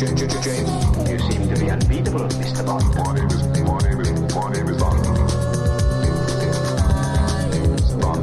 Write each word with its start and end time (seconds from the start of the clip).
to 0.00 0.06
be 0.06 1.70
unbeatable, 1.70 2.20
Mr. 2.40 2.64
Bond. 2.64 2.94
My 2.96 3.12
name 3.14 3.26
is, 3.26 3.42
my 3.60 3.78
name 3.80 4.00
is, 4.00 4.34
my 4.34 4.50
name 4.50 4.68
is 4.68 4.80
Bond. 4.80 5.04
Bond. 8.00 8.22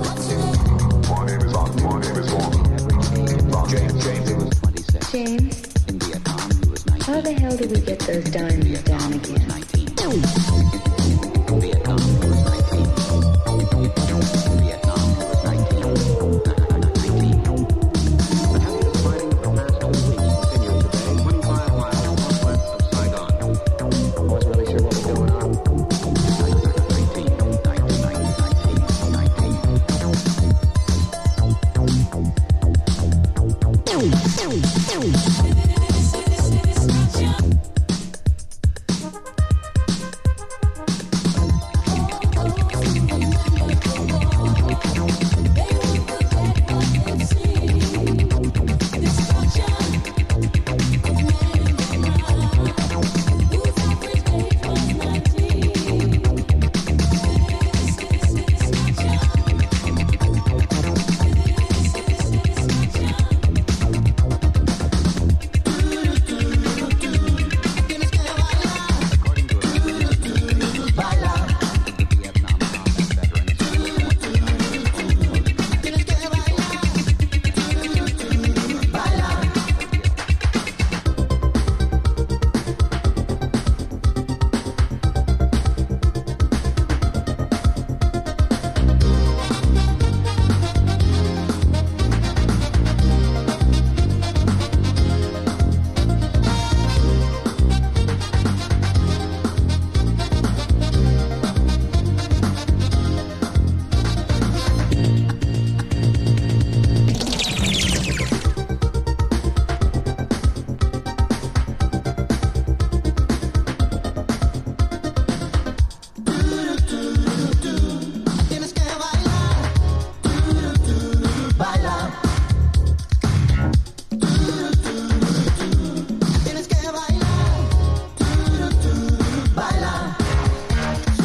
My 1.08 1.26
name 1.28 1.42
is 1.42 1.54
Bond. 1.54 1.84
My 1.84 2.00
name 2.02 2.18
is 2.18 2.32
Bond. 2.34 3.52
Bond. 3.52 3.70
James, 3.70 4.04
James, 4.04 4.30
it 4.32 4.38
was 4.38 4.50
26. 4.60 5.12
James, 5.12 5.88
In 5.88 6.00
Vietnam, 6.00 6.50
he 6.50 6.70
was 6.72 6.86
19. 6.88 7.02
how 7.04 7.22
the 7.22 7.34
hell 7.34 7.56
did 7.58 7.70
we 7.72 7.82
get 7.82 8.00
those 8.00 8.24
diamonds 8.32 8.67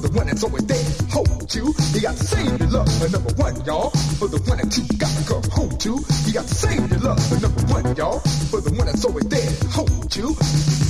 for 0.01 0.09
the 0.09 0.17
one 0.17 0.27
that's 0.27 0.45
always 0.45 0.65
there 0.67 0.85
to 0.85 1.05
hold 1.13 1.55
you. 1.55 1.75
You 1.93 2.01
got 2.01 2.17
to 2.17 2.25
save 2.25 2.59
your 2.59 2.69
love 2.71 2.89
for 2.99 3.09
number 3.11 3.33
one, 3.35 3.65
y'all. 3.65 3.91
For 3.91 4.29
the 4.29 4.39
one 4.49 4.59
that 4.59 4.77
you 4.77 4.85
got 4.99 5.11
to 5.11 5.25
come 5.29 5.43
home 5.51 5.77
to. 5.79 5.91
You 6.27 6.33
got 6.33 6.47
to 6.47 6.55
save 6.55 6.91
your 6.91 7.01
love 7.01 7.23
for 7.29 7.41
number 7.41 7.63
one, 7.73 7.97
y'all. 7.97 8.21
For 8.51 8.61
the 8.61 8.71
one 8.71 8.87
that's 8.87 9.05
always 9.05 9.27
there 9.27 9.51
to 9.51 9.69
hold 9.69 10.17
you. 10.17 10.90